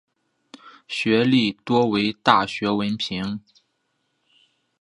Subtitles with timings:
[0.87, 3.39] 学历多为大学文凭。